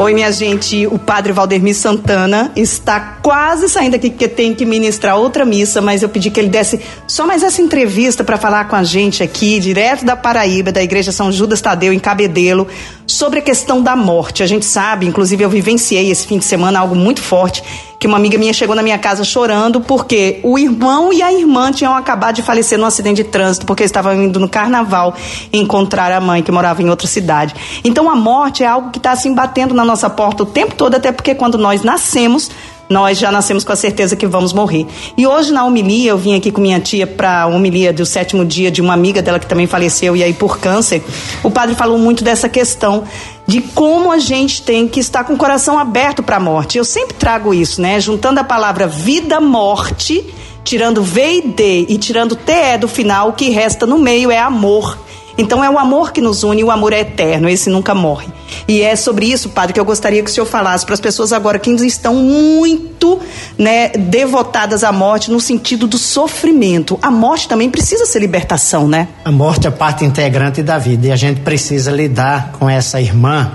Oi, 0.00 0.14
minha 0.14 0.30
gente. 0.30 0.86
O 0.86 0.96
padre 0.96 1.32
Valdemir 1.32 1.74
Santana 1.74 2.52
está 2.54 3.00
quase 3.20 3.68
saindo 3.68 3.96
aqui 3.96 4.10
porque 4.10 4.28
tem 4.28 4.54
que 4.54 4.64
ministrar 4.64 5.16
outra 5.16 5.44
missa, 5.44 5.80
mas 5.80 6.04
eu 6.04 6.08
pedi 6.08 6.30
que 6.30 6.38
ele 6.38 6.48
desse 6.48 6.80
só 7.04 7.26
mais 7.26 7.42
essa 7.42 7.60
entrevista 7.60 8.22
para 8.22 8.38
falar 8.38 8.68
com 8.68 8.76
a 8.76 8.84
gente 8.84 9.24
aqui, 9.24 9.58
direto 9.58 10.04
da 10.04 10.14
Paraíba, 10.14 10.70
da 10.70 10.80
Igreja 10.80 11.10
São 11.10 11.32
Judas 11.32 11.60
Tadeu, 11.60 11.92
em 11.92 11.98
Cabedelo, 11.98 12.68
sobre 13.08 13.40
a 13.40 13.42
questão 13.42 13.82
da 13.82 13.96
morte. 13.96 14.40
A 14.40 14.46
gente 14.46 14.64
sabe, 14.64 15.04
inclusive 15.04 15.42
eu 15.42 15.50
vivenciei 15.50 16.12
esse 16.12 16.28
fim 16.28 16.38
de 16.38 16.44
semana 16.44 16.78
algo 16.78 16.94
muito 16.94 17.20
forte 17.20 17.64
que 17.98 18.06
uma 18.06 18.16
amiga 18.16 18.38
minha 18.38 18.52
chegou 18.52 18.76
na 18.76 18.82
minha 18.82 18.98
casa 18.98 19.24
chorando 19.24 19.80
porque 19.80 20.38
o 20.44 20.58
irmão 20.58 21.12
e 21.12 21.20
a 21.20 21.32
irmã 21.32 21.72
tinham 21.72 21.94
acabado 21.94 22.36
de 22.36 22.42
falecer 22.42 22.78
num 22.78 22.86
acidente 22.86 23.24
de 23.24 23.28
trânsito 23.28 23.66
porque 23.66 23.82
estavam 23.82 24.14
indo 24.14 24.38
no 24.38 24.48
carnaval 24.48 25.14
encontrar 25.52 26.12
a 26.12 26.20
mãe 26.20 26.42
que 26.42 26.52
morava 26.52 26.80
em 26.80 26.88
outra 26.88 27.08
cidade. 27.08 27.54
Então 27.82 28.08
a 28.08 28.14
morte 28.14 28.62
é 28.62 28.66
algo 28.66 28.90
que 28.90 28.98
está 28.98 29.10
assim 29.10 29.34
batendo 29.34 29.74
na 29.74 29.84
nossa 29.88 30.08
porta 30.08 30.44
o 30.44 30.46
tempo 30.46 30.74
todo, 30.74 30.94
até 30.94 31.10
porque 31.10 31.34
quando 31.34 31.58
nós 31.58 31.82
nascemos 31.82 32.50
nós 32.88 33.18
já 33.18 33.30
nascemos 33.30 33.64
com 33.64 33.72
a 33.72 33.76
certeza 33.76 34.16
que 34.16 34.26
vamos 34.26 34.52
morrer. 34.52 34.86
E 35.16 35.26
hoje 35.26 35.52
na 35.52 35.64
homilia, 35.64 36.10
eu 36.10 36.18
vim 36.18 36.34
aqui 36.34 36.50
com 36.50 36.60
minha 36.60 36.80
tia 36.80 37.06
para 37.06 37.42
a 37.42 37.46
homilia 37.46 37.92
do 37.92 38.06
sétimo 38.06 38.44
dia 38.44 38.70
de 38.70 38.80
uma 38.80 38.94
amiga 38.94 39.20
dela 39.20 39.38
que 39.38 39.46
também 39.46 39.66
faleceu 39.66 40.16
e 40.16 40.22
aí 40.22 40.32
por 40.32 40.58
câncer. 40.58 41.02
O 41.42 41.50
padre 41.50 41.74
falou 41.74 41.98
muito 41.98 42.24
dessa 42.24 42.48
questão 42.48 43.04
de 43.46 43.60
como 43.60 44.10
a 44.10 44.18
gente 44.18 44.62
tem 44.62 44.88
que 44.88 45.00
estar 45.00 45.24
com 45.24 45.34
o 45.34 45.36
coração 45.36 45.78
aberto 45.78 46.22
para 46.22 46.36
a 46.36 46.40
morte. 46.40 46.78
Eu 46.78 46.84
sempre 46.84 47.14
trago 47.14 47.52
isso, 47.52 47.80
né? 47.80 48.00
Juntando 48.00 48.40
a 48.40 48.44
palavra 48.44 48.86
vida, 48.86 49.40
morte, 49.40 50.24
tirando 50.64 51.02
V 51.02 51.38
e 51.38 51.42
D 51.42 51.86
e 51.88 51.98
tirando 51.98 52.36
TE 52.36 52.78
do 52.80 52.88
final, 52.88 53.28
o 53.28 53.32
que 53.32 53.50
resta 53.50 53.86
no 53.86 53.98
meio 53.98 54.30
é 54.30 54.38
amor. 54.38 54.98
Então 55.38 55.62
é 55.62 55.70
o 55.70 55.78
amor 55.78 56.12
que 56.12 56.20
nos 56.20 56.42
une, 56.42 56.64
o 56.64 56.70
amor 56.70 56.92
é 56.92 57.00
eterno, 57.00 57.48
esse 57.48 57.70
nunca 57.70 57.94
morre. 57.94 58.26
E 58.66 58.82
é 58.82 58.96
sobre 58.96 59.26
isso, 59.26 59.48
padre, 59.50 59.72
que 59.72 59.78
eu 59.78 59.84
gostaria 59.84 60.20
que 60.22 60.28
o 60.28 60.32
senhor 60.34 60.46
falasse 60.46 60.84
para 60.84 60.94
as 60.94 61.00
pessoas 61.00 61.32
agora 61.32 61.60
que 61.60 61.70
estão 61.70 62.16
muito 62.16 63.20
né, 63.56 63.90
devotadas 63.90 64.82
à 64.82 64.90
morte 64.90 65.30
no 65.30 65.38
sentido 65.38 65.86
do 65.86 65.96
sofrimento. 65.96 66.98
A 67.00 67.10
morte 67.10 67.48
também 67.48 67.70
precisa 67.70 68.04
ser 68.04 68.18
libertação, 68.18 68.88
né? 68.88 69.06
A 69.24 69.30
morte 69.30 69.68
é 69.68 69.70
parte 69.70 70.04
integrante 70.04 70.60
da 70.60 70.76
vida 70.76 71.06
e 71.06 71.12
a 71.12 71.16
gente 71.16 71.40
precisa 71.40 71.92
lidar 71.92 72.52
com 72.58 72.68
essa 72.68 73.00
irmã 73.00 73.52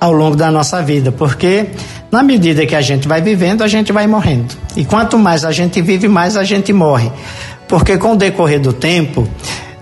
ao 0.00 0.12
longo 0.12 0.36
da 0.36 0.50
nossa 0.50 0.80
vida, 0.80 1.10
porque 1.10 1.70
na 2.12 2.22
medida 2.22 2.64
que 2.64 2.74
a 2.74 2.80
gente 2.80 3.08
vai 3.08 3.20
vivendo, 3.20 3.62
a 3.62 3.68
gente 3.68 3.92
vai 3.92 4.06
morrendo. 4.06 4.54
E 4.76 4.84
quanto 4.84 5.18
mais 5.18 5.44
a 5.44 5.50
gente 5.50 5.82
vive, 5.82 6.06
mais 6.06 6.36
a 6.36 6.44
gente 6.44 6.72
morre. 6.72 7.10
Porque 7.66 7.98
com 7.98 8.12
o 8.12 8.16
decorrer 8.16 8.60
do 8.60 8.72
tempo, 8.72 9.28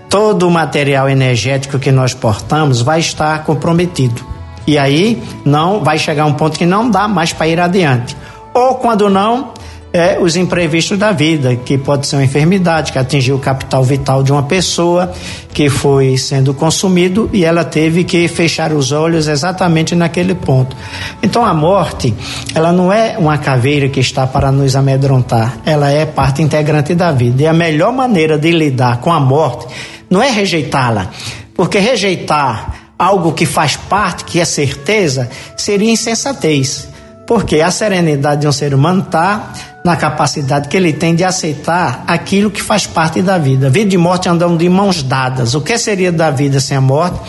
todo 0.09 0.47
o 0.47 0.51
material 0.51 1.09
energético 1.09 1.79
que 1.79 1.91
nós 1.91 2.13
portamos 2.13 2.81
vai 2.81 2.99
estar 2.99 3.43
comprometido. 3.43 4.25
E 4.67 4.77
aí 4.77 5.21
não 5.43 5.83
vai 5.83 5.97
chegar 5.97 6.25
um 6.25 6.33
ponto 6.33 6.57
que 6.57 6.65
não 6.65 6.89
dá 6.89 7.07
mais 7.07 7.31
para 7.31 7.47
ir 7.47 7.59
adiante. 7.59 8.15
Ou 8.53 8.75
quando 8.75 9.09
não, 9.09 9.53
é, 9.95 10.19
os 10.19 10.35
imprevistos 10.35 10.97
da 10.97 11.13
vida, 11.13 11.55
que 11.55 11.77
pode 11.77 12.05
ser 12.05 12.17
uma 12.17 12.25
enfermidade 12.25 12.91
que 12.91 12.99
atingiu 12.99 13.37
o 13.37 13.39
capital 13.39 13.81
vital 13.81 14.23
de 14.23 14.29
uma 14.29 14.43
pessoa 14.43 15.13
que 15.53 15.69
foi 15.69 16.17
sendo 16.17 16.53
consumido 16.53 17.29
e 17.31 17.45
ela 17.45 17.63
teve 17.63 18.03
que 18.03 18.27
fechar 18.27 18.73
os 18.73 18.91
olhos 18.91 19.29
exatamente 19.29 19.95
naquele 19.95 20.35
ponto. 20.35 20.75
Então 21.23 21.45
a 21.45 21.53
morte, 21.53 22.13
ela 22.53 22.73
não 22.73 22.91
é 22.91 23.17
uma 23.17 23.37
caveira 23.37 23.87
que 23.87 24.01
está 24.01 24.27
para 24.27 24.51
nos 24.51 24.75
amedrontar, 24.75 25.59
ela 25.65 25.89
é 25.89 26.05
parte 26.05 26.41
integrante 26.41 26.93
da 26.93 27.13
vida. 27.13 27.43
E 27.43 27.47
a 27.47 27.53
melhor 27.53 27.93
maneira 27.93 28.37
de 28.37 28.51
lidar 28.51 28.97
com 28.99 29.13
a 29.13 29.19
morte 29.19 29.65
não 30.09 30.21
é 30.21 30.29
rejeitá-la, 30.29 31.09
porque 31.53 31.79
rejeitar 31.79 32.85
algo 32.97 33.33
que 33.33 33.45
faz 33.45 33.75
parte, 33.75 34.25
que 34.25 34.39
é 34.39 34.45
certeza, 34.45 35.29
seria 35.57 35.91
insensatez. 35.91 36.87
Porque 37.27 37.59
a 37.59 37.71
serenidade 37.71 38.41
de 38.41 38.47
um 38.47 38.51
ser 38.51 38.73
humano 38.73 39.01
está 39.01 39.51
na 39.83 39.95
capacidade 39.95 40.67
que 40.67 40.77
ele 40.77 40.93
tem 40.93 41.15
de 41.15 41.23
aceitar 41.23 42.03
aquilo 42.07 42.51
que 42.51 42.61
faz 42.61 42.85
parte 42.85 43.21
da 43.21 43.37
vida. 43.37 43.69
Vida 43.69 43.95
e 43.95 43.97
morte 43.97 44.29
andam 44.29 44.55
de 44.55 44.69
mãos 44.69 45.01
dadas. 45.01 45.55
O 45.55 45.61
que 45.61 45.77
seria 45.77 46.11
da 46.11 46.29
vida 46.29 46.59
sem 46.59 46.77
a 46.77 46.81
morte 46.81 47.19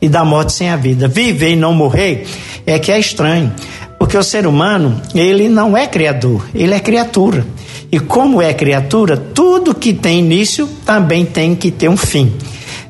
e 0.00 0.08
da 0.08 0.24
morte 0.24 0.52
sem 0.52 0.68
a 0.68 0.76
vida? 0.76 1.08
Viver 1.08 1.52
e 1.52 1.56
não 1.56 1.72
morrer 1.72 2.26
é 2.66 2.78
que 2.78 2.92
é 2.92 2.98
estranho. 2.98 3.52
Porque 3.98 4.16
o 4.16 4.22
ser 4.22 4.46
humano, 4.46 5.00
ele 5.14 5.48
não 5.48 5.76
é 5.76 5.86
criador, 5.86 6.46
ele 6.54 6.74
é 6.74 6.80
criatura. 6.80 7.46
E 7.90 8.00
como 8.00 8.42
é 8.42 8.52
criatura, 8.52 9.16
tudo 9.16 9.74
que 9.74 9.94
tem 9.94 10.18
início 10.18 10.68
também 10.84 11.24
tem 11.24 11.54
que 11.54 11.70
ter 11.70 11.88
um 11.88 11.96
fim. 11.96 12.32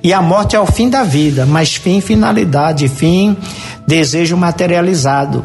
E 0.03 0.13
a 0.13 0.23
morte 0.23 0.57
é 0.57 0.61
o 0.61 0.67
fim 0.67 0.89
da 0.89 1.03
vida, 1.03 1.45
mas 1.45 1.75
fim 1.75 2.01
finalidade, 2.01 2.89
fim 2.89 3.37
desejo 3.87 4.37
materializado. 4.37 5.45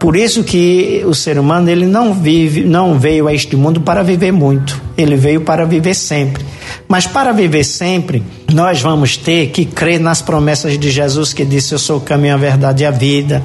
Por 0.00 0.16
isso 0.16 0.42
que 0.42 1.02
o 1.04 1.14
ser 1.14 1.38
humano 1.38 1.68
ele 1.68 1.84
não 1.84 2.14
vive, 2.14 2.64
não 2.64 2.98
veio 2.98 3.28
a 3.28 3.34
este 3.34 3.54
mundo 3.54 3.82
para 3.82 4.02
viver 4.02 4.32
muito. 4.32 4.80
Ele 4.96 5.14
veio 5.14 5.42
para 5.42 5.66
viver 5.66 5.92
sempre. 5.92 6.42
Mas 6.88 7.06
para 7.06 7.32
viver 7.32 7.64
sempre, 7.64 8.22
nós 8.50 8.80
vamos 8.80 9.18
ter 9.18 9.48
que 9.48 9.66
crer 9.66 10.00
nas 10.00 10.22
promessas 10.22 10.78
de 10.78 10.90
Jesus 10.90 11.34
que 11.34 11.44
disse: 11.44 11.74
Eu 11.74 11.78
sou 11.78 11.98
o 11.98 12.00
caminho, 12.00 12.32
a 12.32 12.38
verdade 12.38 12.82
e 12.82 12.86
a 12.86 12.90
vida. 12.90 13.42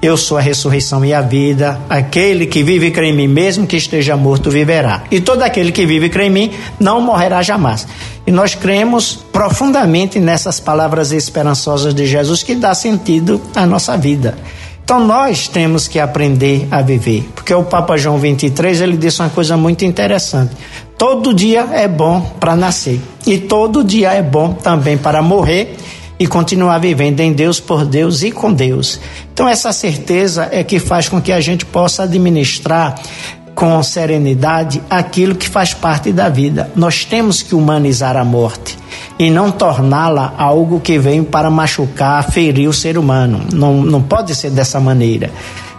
Eu 0.00 0.16
sou 0.16 0.38
a 0.38 0.40
ressurreição 0.40 1.04
e 1.04 1.12
a 1.12 1.20
vida. 1.20 1.78
Aquele 1.90 2.46
que 2.46 2.62
vive 2.62 2.86
e 2.86 2.90
crê 2.90 3.08
em 3.10 3.14
mim, 3.14 3.28
mesmo 3.28 3.66
que 3.66 3.76
esteja 3.76 4.16
morto, 4.16 4.50
viverá. 4.50 5.04
E 5.10 5.20
todo 5.20 5.42
aquele 5.42 5.70
que 5.70 5.84
vive 5.84 6.06
e 6.06 6.08
crê 6.08 6.28
em 6.28 6.30
mim 6.30 6.50
não 6.80 7.02
morrerá 7.02 7.42
jamais. 7.42 7.86
E 8.26 8.30
nós 8.30 8.54
cremos 8.54 9.18
profundamente 9.30 10.18
nessas 10.18 10.58
palavras 10.58 11.12
esperançosas 11.12 11.92
de 11.92 12.06
Jesus 12.06 12.42
que 12.42 12.54
dá 12.54 12.74
sentido 12.74 13.38
à 13.54 13.66
nossa 13.66 13.94
vida. 13.94 14.38
Então 14.88 15.00
nós 15.00 15.48
temos 15.48 15.86
que 15.86 16.00
aprender 16.00 16.66
a 16.70 16.80
viver, 16.80 17.28
porque 17.34 17.52
o 17.52 17.62
Papa 17.62 17.98
João 17.98 18.16
23 18.16 18.80
ele 18.80 18.96
disse 18.96 19.20
uma 19.20 19.28
coisa 19.28 19.54
muito 19.54 19.84
interessante. 19.84 20.56
Todo 20.96 21.34
dia 21.34 21.68
é 21.72 21.86
bom 21.86 22.22
para 22.40 22.56
nascer 22.56 22.98
e 23.26 23.36
todo 23.36 23.84
dia 23.84 24.14
é 24.14 24.22
bom 24.22 24.54
também 24.54 24.96
para 24.96 25.20
morrer 25.20 25.76
e 26.18 26.26
continuar 26.26 26.78
vivendo 26.78 27.20
em 27.20 27.34
Deus, 27.34 27.60
por 27.60 27.84
Deus 27.84 28.22
e 28.22 28.32
com 28.32 28.50
Deus. 28.50 28.98
Então 29.30 29.46
essa 29.46 29.74
certeza 29.74 30.48
é 30.50 30.64
que 30.64 30.78
faz 30.78 31.06
com 31.06 31.20
que 31.20 31.32
a 31.32 31.40
gente 31.42 31.66
possa 31.66 32.04
administrar 32.04 32.98
com 33.58 33.82
serenidade 33.82 34.80
aquilo 34.88 35.34
que 35.34 35.48
faz 35.48 35.74
parte 35.74 36.12
da 36.12 36.28
vida. 36.28 36.70
Nós 36.76 37.04
temos 37.04 37.42
que 37.42 37.56
humanizar 37.56 38.16
a 38.16 38.24
morte 38.24 38.78
e 39.18 39.30
não 39.30 39.50
torná-la 39.50 40.32
algo 40.38 40.78
que 40.78 40.96
vem 40.96 41.24
para 41.24 41.50
machucar, 41.50 42.22
ferir 42.30 42.68
o 42.68 42.72
ser 42.72 42.96
humano. 42.96 43.40
Não, 43.52 43.82
não 43.82 44.00
pode 44.00 44.32
ser 44.36 44.50
dessa 44.50 44.78
maneira. 44.78 45.32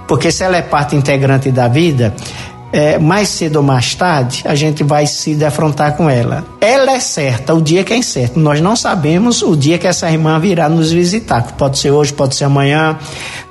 Porque 0.10 0.30
se 0.30 0.44
ela 0.44 0.58
é 0.58 0.62
parte 0.62 0.94
integrante 0.94 1.52
da 1.52 1.70
vida, 1.70 2.14
é, 2.74 3.00
mais 3.00 3.30
cedo 3.30 3.56
ou 3.56 3.64
mais 3.64 3.96
tarde, 3.96 4.42
a 4.44 4.56
gente 4.56 4.84
vai 4.84 5.08
se 5.08 5.34
defrontar 5.34 5.96
com 5.96 6.10
ela. 6.10 6.44
Ela 6.60 6.92
é 6.92 7.00
certa, 7.00 7.54
o 7.54 7.62
dia 7.62 7.86
que 7.86 7.94
é 7.94 7.96
incerto. 7.96 8.38
Nós 8.42 8.60
não 8.60 8.76
sabemos 8.76 9.42
o 9.42 9.56
dia 9.56 9.78
que 9.78 9.88
essa 9.88 10.12
irmã 10.12 10.38
virá 10.38 10.68
nos 10.68 10.92
visitar. 10.92 11.54
Pode 11.54 11.80
ser 11.80 11.92
hoje, 11.92 12.12
pode 12.12 12.36
ser 12.36 12.44
amanhã, 12.44 13.00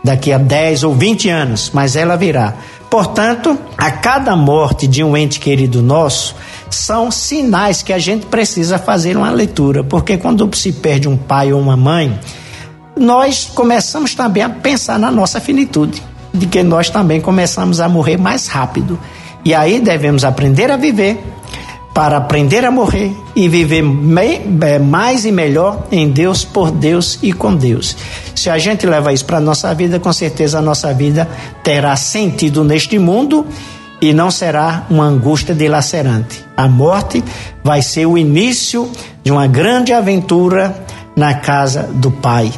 daqui 0.05 0.35
a 0.35 0.39
10 0.39 0.85
ou 0.85 0.95
20 0.95 1.31
anos, 1.31 1.71
mas 1.73 1.97
ela 1.97 2.15
virá. 2.15 2.55
Portanto, 2.91 3.59
a 3.77 3.91
cada 3.91 4.35
morte 4.35 4.87
de 4.87 5.05
um 5.05 5.17
ente 5.17 5.39
querido 5.39 5.83
nosso, 5.83 6.35
são 6.71 7.11
sinais 7.11 7.83
que 7.83 7.93
a 7.93 7.99
gente 7.99 8.27
precisa 8.27 8.79
fazer 8.79 9.17
uma 9.17 9.31
leitura, 9.31 9.85
porque 9.85 10.17
quando 10.17 10.49
se 10.57 10.73
perde 10.73 11.09
um 11.09 11.17
pai 11.17 11.53
ou 11.53 11.61
uma 11.61 11.77
mãe, 11.77 12.19
nós 12.97 13.51
começamos 13.55 14.15
também 14.15 14.43
a 14.43 14.49
pensar 14.49 14.99
na 14.99 15.11
nossa 15.11 15.41
finitude, 15.41 16.03
de 16.33 16.47
que 16.47 16.63
nós 16.63 16.91
também 16.91 17.21
começamos 17.21 17.81
a 17.81 17.89
morrer 17.89 18.17
mais 18.17 18.47
rápido. 18.47 18.99
E 19.45 19.55
aí 19.55 19.81
devemos 19.81 20.25
aprender 20.25 20.71
a 20.71 20.77
viver 20.77 21.23
para 21.93 22.17
aprender 22.17 22.65
a 22.65 22.71
morrer 22.71 23.13
e 23.35 23.49
viver 23.49 23.83
mais 24.81 25.25
e 25.25 25.33
melhor 25.33 25.87
em 25.91 26.09
Deus, 26.09 26.45
por 26.45 26.71
Deus 26.71 27.19
e 27.23 27.33
com 27.33 27.55
Deus. 27.55 27.97
Se 28.35 28.49
a 28.49 28.59
gente 28.59 28.87
leva 28.87 29.13
isso 29.13 29.25
para 29.25 29.39
a 29.39 29.41
nossa 29.41 29.75
vida, 29.75 29.99
com 29.99 30.13
certeza 30.13 30.59
a 30.59 30.63
nossa 30.63 30.95
vida 30.95 31.29
terá 31.63 31.97
sentido 31.97 32.63
neste 32.63 32.99
mundo 32.99 33.47
e 34.01 34.13
não 34.13 34.31
será 34.31 34.87
uma 34.89 35.05
angústia 35.05 35.55
dilacerante. 35.55 36.45
A 36.57 36.69
morte 36.69 37.23
vai 37.65 37.83
ser 37.83 38.07
o 38.07 38.17
início 38.17 38.91
de 39.25 39.33
uma 39.33 39.47
grande 39.47 39.93
aventura 39.93 40.85
na 41.17 41.35
casa 41.35 41.83
do 41.83 42.11
Pai. 42.11 42.53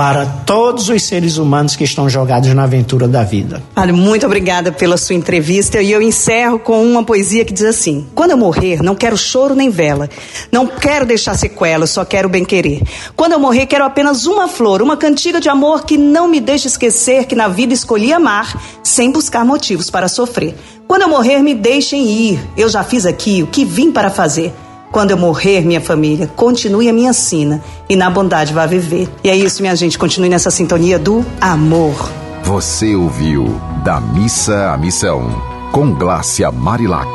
Para 0.00 0.24
todos 0.24 0.88
os 0.88 1.02
seres 1.02 1.36
humanos 1.36 1.76
que 1.76 1.84
estão 1.84 2.08
jogados 2.08 2.48
na 2.54 2.62
aventura 2.62 3.06
da 3.06 3.22
vida. 3.22 3.62
Olha, 3.76 3.92
muito 3.92 4.24
obrigada 4.24 4.72
pela 4.72 4.96
sua 4.96 5.14
entrevista 5.14 5.82
e 5.82 5.92
eu 5.92 6.00
encerro 6.00 6.58
com 6.58 6.82
uma 6.82 7.04
poesia 7.04 7.44
que 7.44 7.52
diz 7.52 7.64
assim: 7.64 8.06
Quando 8.14 8.30
eu 8.30 8.38
morrer, 8.38 8.82
não 8.82 8.94
quero 8.94 9.14
choro 9.14 9.54
nem 9.54 9.68
vela, 9.68 10.08
não 10.50 10.66
quero 10.66 11.04
deixar 11.04 11.34
sequela, 11.34 11.86
só 11.86 12.02
quero 12.02 12.30
bem 12.30 12.46
querer. 12.46 12.80
Quando 13.14 13.32
eu 13.32 13.38
morrer, 13.38 13.66
quero 13.66 13.84
apenas 13.84 14.24
uma 14.24 14.48
flor, 14.48 14.80
uma 14.80 14.96
cantiga 14.96 15.38
de 15.38 15.50
amor 15.50 15.84
que 15.84 15.98
não 15.98 16.28
me 16.28 16.40
deixe 16.40 16.66
esquecer 16.66 17.26
que 17.26 17.36
na 17.36 17.48
vida 17.48 17.74
escolhi 17.74 18.10
amar 18.10 18.58
sem 18.82 19.12
buscar 19.12 19.44
motivos 19.44 19.90
para 19.90 20.08
sofrer. 20.08 20.54
Quando 20.88 21.02
eu 21.02 21.10
morrer, 21.10 21.42
me 21.42 21.54
deixem 21.54 22.08
ir, 22.08 22.40
eu 22.56 22.70
já 22.70 22.82
fiz 22.82 23.04
aqui 23.04 23.42
o 23.42 23.48
que 23.48 23.66
vim 23.66 23.92
para 23.92 24.08
fazer. 24.08 24.50
Quando 24.90 25.12
eu 25.12 25.16
morrer, 25.16 25.60
minha 25.64 25.80
família, 25.80 26.26
continue 26.34 26.88
a 26.88 26.92
minha 26.92 27.12
sina 27.12 27.62
e 27.88 27.94
na 27.94 28.10
bondade 28.10 28.52
vá 28.52 28.66
viver. 28.66 29.08
E 29.22 29.30
é 29.30 29.36
isso, 29.36 29.62
minha 29.62 29.76
gente, 29.76 29.96
continue 29.96 30.28
nessa 30.28 30.50
sintonia 30.50 30.98
do 30.98 31.24
amor. 31.40 32.10
Você 32.42 32.96
ouviu 32.96 33.60
Da 33.84 34.00
Missa 34.00 34.72
à 34.72 34.76
Missão, 34.76 35.30
com 35.70 35.94
Glácia 35.94 36.50
Marilac. 36.50 37.08